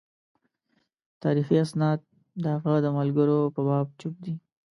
[1.23, 1.99] تاریخي اسناد
[2.43, 4.33] د هغه د ملګرو په باب چوپ دي.